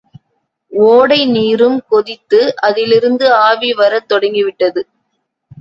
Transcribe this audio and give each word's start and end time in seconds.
ஓடை 0.71 1.25
நீரும் 1.27 1.77
கொதித்து, 1.87 2.39
அதிலிருந்து 2.61 3.27
ஆவி 3.43 3.73
வரத் 3.73 4.09
தொடங்கிவிட்டது! 4.09 4.83